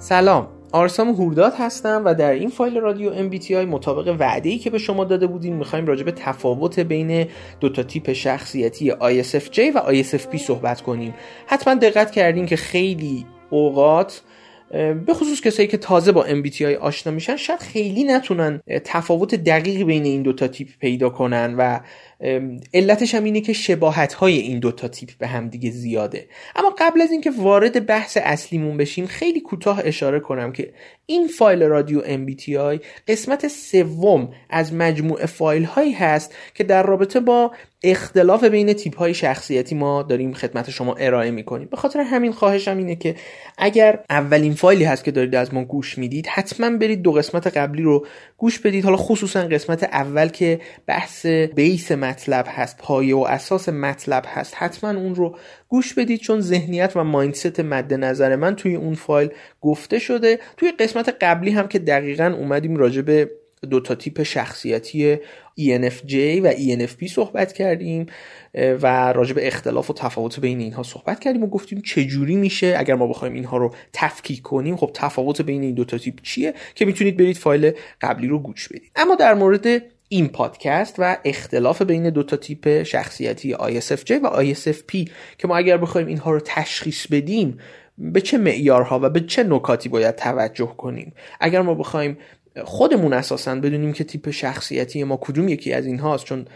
[0.00, 4.78] سلام آرسام هورداد هستم و در این فایل رادیو MBTI مطابق وعده ای که به
[4.78, 7.26] شما داده بودیم می‌خوایم راجع به تفاوت بین
[7.60, 11.14] دو تا تیپ شخصیتی ISFJ و ISFP صحبت کنیم.
[11.46, 14.22] حتما دقت کردین که خیلی اوقات
[15.06, 20.04] به خصوص کسایی که تازه با MBTI آشنا میشن شاید خیلی نتونن تفاوت دقیقی بین
[20.04, 21.80] این دوتا تیپ پیدا کنن و
[22.74, 26.28] علتش هم اینه که شباهت های این دوتا تیپ به هم دیگه زیاده.
[26.56, 30.72] اما قبل از اینکه وارد بحث اصلیمون بشیم خیلی کوتاه اشاره کنم که
[31.06, 37.52] این فایل رادیو MBTI قسمت سوم از مجموعه فایل هایی هست که در رابطه با
[37.82, 41.68] اختلاف بین تیپ های شخصیتی ما داریم خدمت شما ارائه می‌کنیم.
[41.70, 43.14] به خاطر همین خواهشم اینه که
[43.58, 47.82] اگر اولین فایلی هست که دارید از ما گوش می‌دید حتما برید دو قسمت قبلی
[47.82, 48.84] رو گوش بدید.
[48.84, 54.54] حالا خصوصا قسمت اول که بحث بیس مطلب هست پایه و اساس مطلب هست.
[54.56, 55.36] حتما اون رو
[55.68, 60.38] گوش بدید چون ذهنیت و مایندست مد نظر من توی اون فایل گفته شده.
[60.56, 63.30] توی قسمت قبلی هم که دقیقا اومدیم راجع به
[63.70, 65.16] دو تا تیپ شخصیتی
[65.60, 68.06] ENFJ و ENFP صحبت کردیم
[68.54, 72.94] و راجع به اختلاف و تفاوت بین اینها صحبت کردیم و گفتیم چجوری میشه اگر
[72.94, 76.84] ما بخوایم اینها رو تفکیک کنیم خب تفاوت بین این دو تا تیپ چیه که
[76.84, 78.92] می‌تونید برید فایل قبلی رو گوش بدید.
[78.96, 85.10] اما در مورد این پادکست و اختلاف بین دو تا تیپ شخصیتی ISFJ و ISFP
[85.38, 87.58] که ما اگر بخوایم اینها رو تشخیص بدیم
[87.98, 92.18] به چه معیارها و به چه نکاتی باید توجه کنیم؟ اگر ما بخوایم
[92.64, 96.46] خودمون اساسا بدونیم که تیپ شخصیتی ما کدوم یکی از اینهاست چون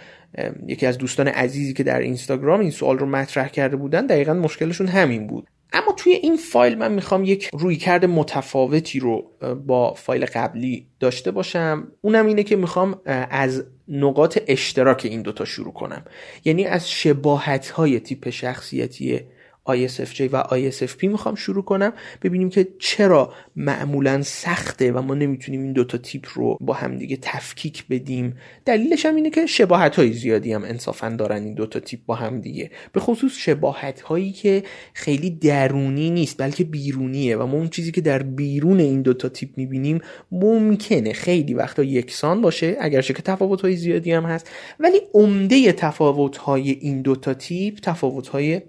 [0.66, 4.86] یکی از دوستان عزیزی که در اینستاگرام این سوال رو مطرح کرده بودن دقیقا مشکلشون
[4.86, 5.46] همین بود.
[5.72, 9.30] اما توی این فایل من می‌خوام یک رویکرد متفاوتی رو
[9.66, 11.88] با فایل قبلی داشته باشم.
[12.00, 16.04] اونم اینه که می‌خوام از نقاط اشتراک این دوتا شروع کنم.
[16.44, 19.20] یعنی از شباهت های تیپ شخصیتی
[19.68, 25.72] ISFJ و ISFP می‌خوام شروع کنم ببینیم که چرا معمولا سخته و ما نمی‌تونیم این
[25.72, 28.36] دوتا تیپ رو با همدیگه تفکیک بدیم.
[28.64, 32.70] دلیلش هم اینه که شباهت های زیادی هم انصافا دارن این دوتا تیپ با همدیگه
[32.92, 34.62] به خصوص شباهت هایی که
[34.94, 39.50] خیلی درونی نیست بلکه بیرونیه و ما اون چیزی که در بیرون این دوتا تیپ
[39.56, 40.00] می‌بینیم
[40.32, 44.50] ممکنه خیلی وقتا یکسان باشه اگرچه که تفاوت های زیادی هم هست.
[44.80, 48.62] ولی عمده تفاوت های این دوتا تیپ تفاوت های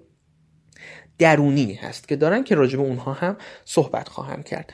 [1.18, 4.72] درونی هست که دارن که راجب اونها هم صحبت خواهم کرد.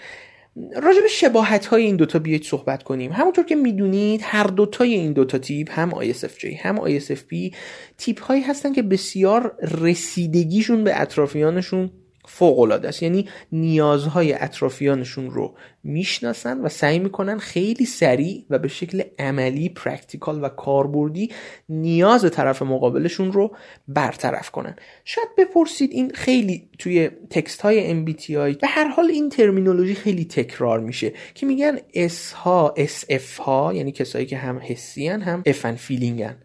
[0.83, 3.13] راجب شباهت های این دوتا بیایید صحبت کنیم.
[3.13, 7.55] همونطور که می‌دونید هر دوتای این دوتا تیپ هم ISFJ هم ISFP
[7.99, 11.91] تیپ هایی هستن که بسیار رسیدگیشون به اطرافیانشون
[12.33, 13.03] فوق العاده است.
[13.03, 15.55] یعنی نیازهای اطرافیانشون رو
[15.85, 21.31] می‌شناسن و سعی می‌کنن خیلی سریع و به شکل عملی practical و کاربردی
[21.69, 23.57] نیاز طرف مقابلشون رو
[23.89, 24.77] برطرف کنن.
[25.05, 30.81] شاید بپرسید این خیلی توی تکست های MBTI به هر حال این ترمینولوژی خیلی تکرار
[30.81, 36.37] میشه که میگن S ها SF ها یعنی کسایی که هم حسی هم افن فیلینگن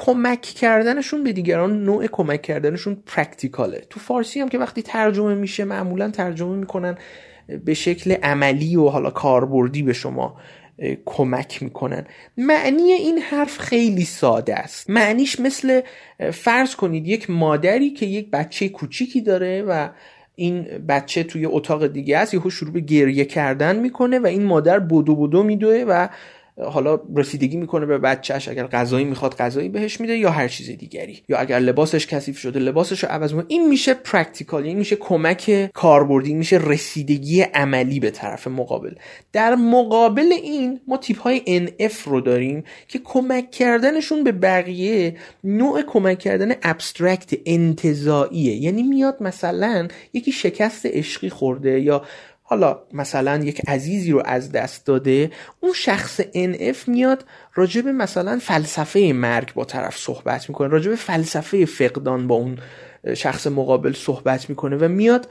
[0.00, 5.64] کمک کردنشون به دیگران نوع کمک کردنشون پرکتیکاله تو فارسی هم که وقتی ترجمه میشه
[5.64, 6.98] معمولا ترجمه می‌کنن
[7.64, 10.36] به شکل عملی و حالا کاربردی به شما
[11.04, 12.06] کمک می‌کنن.
[12.36, 14.90] معنی این حرف خیلی ساده است.
[14.90, 15.80] معنیش مثل
[16.32, 19.88] فرض کنید یک مادری که یک بچه کوچیکی داره و
[20.34, 24.78] این بچه توی اتاق دیگه است یهو شروع به گریه کردن می‌کنه و این مادر
[24.78, 26.08] بدو بدو میدوه و
[26.64, 31.22] حالا رسیدگی می‌کنه به بچهش اگر غذایی می‌خواد غذایی بهش میده یا هر چیز دیگری.
[31.28, 33.46] یا اگر لباسش کثیف شده لباسش رو عوض می‌کنه.
[33.48, 38.94] این میشه practical این میشه کمک کاربردی میشه رسیدگی عملی به طرف مقابل.
[39.32, 45.82] در مقابل این ما تیپ های NF رو داریم که کمک کردنشون به بقیه نوع
[45.82, 52.02] کمک کردن ابسترکت انتظاییه یعنی میاد مثلا یکی شکست عشقی خورده یا
[52.50, 59.12] حالا مثلا یک عزیزی رو از دست داده اون شخص NF میاد راجب مثلا فلسفه
[59.14, 62.58] مرگ با طرف صحبت می‌کنه راجب فلسفه فقدان با اون
[63.16, 65.28] شخص مقابل صحبت می‌کنه و میاد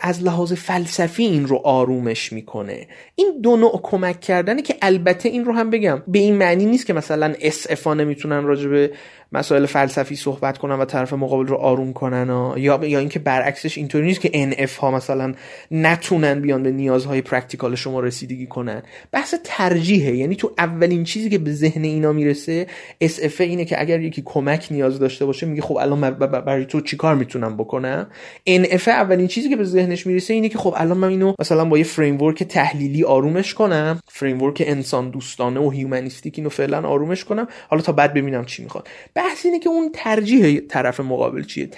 [0.00, 2.86] از لحاظ فلسفی این رو آرومش می‌کنه.
[3.14, 6.86] این دو نوع کمک کردنه که البته این رو هم بگم به این معنی نیست
[6.86, 8.90] که مثلا SF ا نمی‌تونن راجب
[9.34, 13.78] مسائل فلسفی صحبت کنن و طرف مقابل رو آروم کنن و یا یا اینکه برعکسش
[13.78, 15.34] اینطوری نیست که NF ها مثلا
[15.70, 18.82] نتونن بیان به نیازهای practical شما رسیدگی کنن.
[19.12, 20.16] بحث ترجیحه.
[20.16, 22.66] یعنی تو اولین چیزی که به ذهن اینا می‌رسه
[23.00, 27.14] SF اینه که اگر یکی کمک نیاز داشته باشه میگه خب الان برای تو چیکار
[27.14, 28.06] می‌تونم بکنم؟
[28.46, 31.78] NF اولین چیزی که به ذهنش می‌رسه اینه که خب الان من اینو مثلا با
[31.78, 34.00] یه فریم تحلیلی آرومش کنم.
[34.08, 37.46] فریم انسان دوستانه و humanistic اینو فعلا آرومش کنم.
[37.68, 38.88] حالا تا بعد ببینم چی می‌خواد.
[39.24, 41.70] بحث اینه که اون ترجیح طرف مقابل چیه؟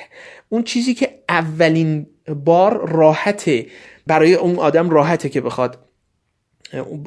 [0.49, 2.07] اون چیزی که اولین
[2.45, 3.51] بار راحت
[4.07, 5.79] برای اون آدم راحته که بخواد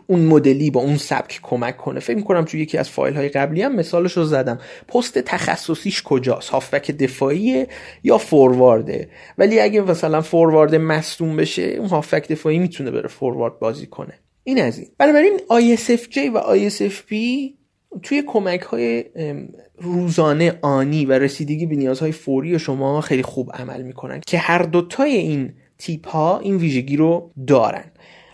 [0.07, 2.00] اون مدلی با اون سبک کمک کنه.
[2.00, 4.59] فکر می‌کنم توی یکی از فایل های قبلی هم مثالش رو زدم.
[4.88, 7.65] پست تخصصیش کجاست؟ هافبک دفاعی
[8.03, 13.88] یا فوروارده؟ ولی اگه مثلا فوروارد مصدوم بشه اون هافبک دفاعی می‌تونه بره فوروارد بازی
[13.88, 14.19] کنه.
[14.44, 14.88] این از این.
[14.97, 17.13] بنابراین ISFJ و ISFP
[18.03, 19.06] توی کمک های
[19.77, 25.15] روزانه آنی و رسیدگی به نیازهای فوری شما خیلی خوب عمل می‌کنن که هر دوتای
[25.15, 27.91] این تیپ ها این ویژگی رو دارن.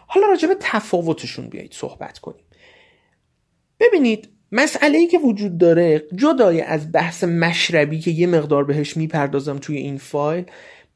[0.07, 2.45] حالا راجع به تفاوتشون بیایید صحبت کنیم.
[3.79, 9.57] ببینید مسئله ای که وجود داره جدای از بحث مشربی که یه مقدار بهش می‌پردازم
[9.57, 10.45] توی این فایل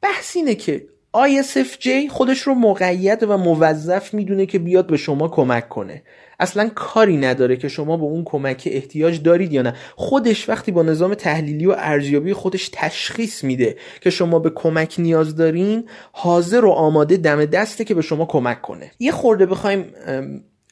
[0.02, 0.86] بحث اینه که
[1.16, 6.02] ISFJ خودش رو مقید و موظف می‌دونه که بیاد به شما کمک کنه.
[6.40, 9.74] اصلا کاری نداره که شما به اون کمک احتیاج دارید یا نه.
[9.96, 15.36] خودش وقتی با نظام تحلیلی و ارزیابی خودش تشخیص میده که شما به کمک نیاز
[15.36, 18.90] دارین حاضر و آماده دم دسته که به شما کمک کنه.
[18.98, 19.84] یه خورده بخوایم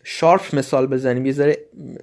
[0.05, 1.57] شارپ مثال بزنیم یه ذره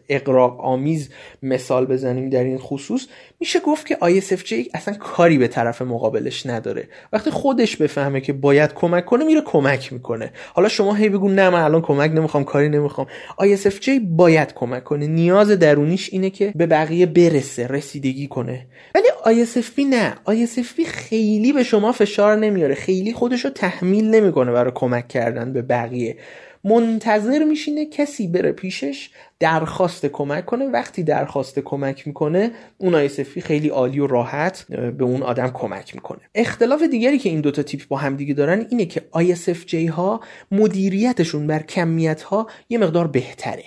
[0.10, 1.10] اقراق آمیز
[1.44, 3.08] مثال بزنیم در این خصوص.
[3.40, 6.88] میشه گفت که ISFJ اصلا کاری به طرف مقابلش نداره.
[7.14, 10.32] وقتی خودش بفهمه که باید کمک کنه میره کمک می‌کنه.
[10.54, 13.08] حالا شما هی بگو نه من الان کمک نمی‌خوام کاری نمی‌خوام.
[13.42, 15.08] ISFJ باید کمک کنه.
[15.08, 18.68] نیاز درونیش اینه که به بقیه برسه رسیدگی کنه.
[18.96, 20.16] ولی ISFP نه.
[20.28, 22.76] ISFP خیلی به شما فشار نمیاره.
[22.76, 26.18] خیلی خودش رو تحمیل نمی‌کنه برای کمک کردن به بقیه.
[26.66, 29.10] منتظر میشینه کسی بره پیشش
[29.40, 30.66] درخواست کمک کنه.
[30.66, 34.66] وقتی درخواست کمک می‌کنه اون آیسفی خیلی عالی و راحت
[34.98, 36.20] به اون آدم کمک می‌کنه.
[36.36, 40.22] اختلاف دیگری که این دوتا تیپ با همدیگه دارن اینه که ISFJ ها
[40.52, 43.64] مدیریتشون بر کمیت ها یه مقدار بهتره.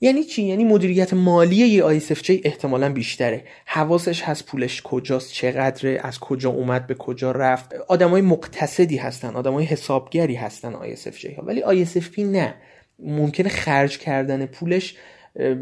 [0.00, 3.44] یعنی چی؟ یعنی مدیریت مالی یه ISFJ احتمالا بیشتره.
[3.64, 7.74] حواسش هست پولش کجاست چقدره از کجا اومد به کجا رفت.
[7.88, 12.54] آدمای مقتصدی هستن آدمای حسابگری هستن ISFJ ها ولی ISFP نه.
[12.98, 14.94] ممکنه خرج کردن پولش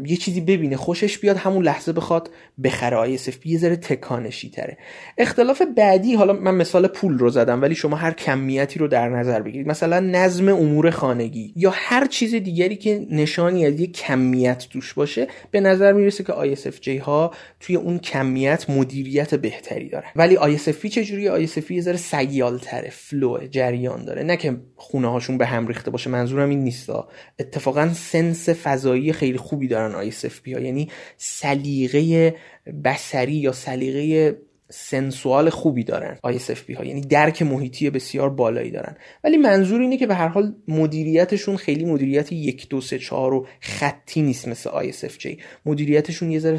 [0.05, 2.29] یه چیزی ببینه خوشش بیاد همون لحظه بخواد
[2.63, 2.97] بخره.
[2.97, 4.77] آی یه ذره تکانشی تره.
[5.17, 9.41] اختلاف بعدی حالا من مثال پول رو زدم ولی شما هر کمیتی رو در نظر
[9.41, 9.67] بگیرید.
[9.67, 15.27] مثلا نظم امور خانگی یا هر چیز دیگری که نشانی از یه کمیت توش باشه
[15.51, 21.47] به نظر می‌رسه که ISFJ ها توی اون کمیت مدیریت بهتری داره ولی ISFP چجوری
[21.47, 24.23] ISFP یه ذره سیال تره flow جریان داره.
[24.23, 27.07] نه که خونه هاشون به هم ریخته باشه منظورم این نیستا
[27.39, 30.59] اتفاقا سنس فضایی خیلی خوبی دارن ISFP ها.
[30.59, 32.35] یعنی سلیقه
[32.83, 34.37] بسری یا سلیقه
[34.69, 36.85] سنسوال خوبی دارن ISFP ها.
[36.85, 38.95] یعنی درک محیطی بسیار بالایی دارن.
[39.23, 43.47] ولی منظور اینه که به هر حال مدیریتشون خیلی مدیریت یک دو سه چهار و
[43.61, 46.57] خطی نیست مثل ISFJ مدیریتشون یه ذره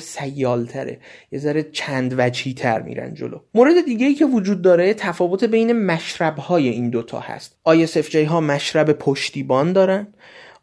[0.67, 0.99] تره
[1.33, 3.41] یه ذره چند وجهی تر میرن جلو.
[3.55, 7.59] مورد دیگه ای که وجود داره تفاوت بین مشرب های این دوتا هست.
[7.69, 10.15] ISFJ ها مشرب پشتیبان دارن.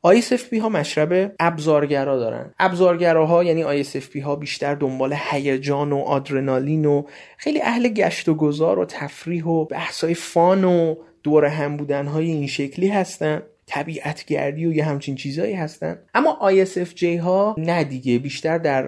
[0.05, 2.53] ISFP ها مشرب ابزارگرا دارن.
[2.59, 7.03] ابزارگراها یعنی ISFP ها بیشتر دنبال هیجان و آدرنالین و
[7.37, 12.25] خیلی اهل گشت و گذار و تفریح و بحثای فان و دور هم بودن های
[12.25, 13.41] این شکلی هستن.
[13.67, 15.99] طبیعتگردی و یه همچین چیزایی هستن.
[16.13, 18.83] اما ISFJ ها نه دیگه بیشتر در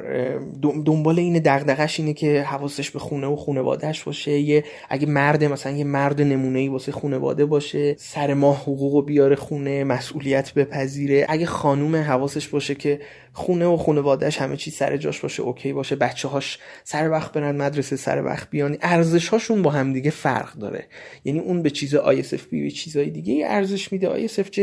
[0.86, 4.32] دنبال این دغدغش اینه که حواسش به خونه و خونوادهش باشه.
[4.32, 9.36] یه اگه مرد مثلا یه مرد نمونه ای واسه خونواده باشه سر ماه حقوق بیاره
[9.36, 11.26] خونه مسئولیت بپذیره.
[11.30, 13.00] اگه خانوم حواسش باشه که
[13.38, 17.56] خونه و خانوادهش همه چی سر جاش باشه اوکی باشه بچه هاش سر وقت برن
[17.56, 18.78] مدرسه سر وقت بیان.
[18.82, 20.86] ارزش هاشون با هم دیگه فرق داره.
[21.26, 24.28] یعنی اون به چیز ISFP به چیزای دیگه ارزش میده.
[24.28, 24.60] ISFJ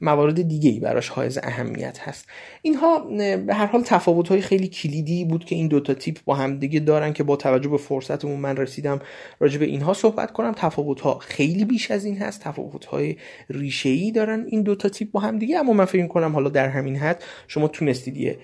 [0.00, 2.26] موارد دیگه ای براش حائز اهمیت هست.
[2.62, 2.98] اینها
[3.46, 6.80] به هر حال تفاوت های خیلی کلیدی بود که این دوتا تیپ با هم دیگه
[6.80, 9.00] دارن که با توجه به فرصتمون من رسیدم
[9.40, 10.52] راجع به اینها صحبت کنم.
[10.56, 12.40] تفاوت ها خیلی بیش از این هست.
[12.40, 13.16] تفاوت های
[13.50, 15.58] ریشه ای دارن این دوتا تیپ با هم دیگه.
[15.58, 18.38] اما من فکر کنم حالا در همین حد شما تونستید یه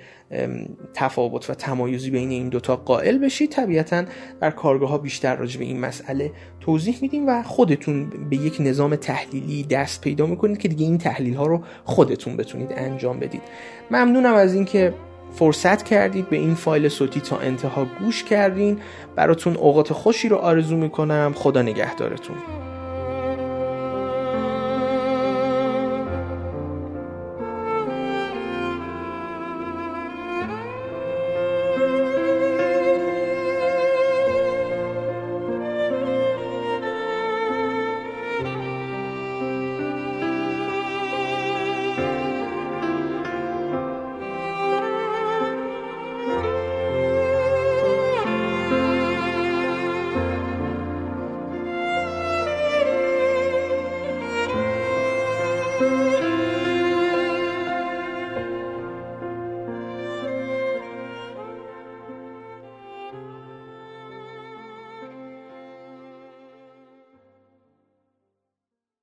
[0.94, 4.04] تفاوت و تمایزی بین این دوتا قائل بشید طبیعتا
[4.40, 8.96] در کارگاه ها بیشتر راجع به این مسئله توضیح میدیم و خودتون به یک نظام
[8.96, 13.42] تحلیلی دست پیدا می‌کنید که دیگه این تحلیل ها رو خودتون بتونید انجام بدید.
[13.90, 14.94] ممنونم از اینکه
[15.34, 18.78] فرصت کردید به این فایل صوتی تا انتها گوش کردین.
[19.16, 21.32] براتون اوقات خوشی رو آرزو می‌کنم.
[21.36, 22.36] خدا نگهدارتون.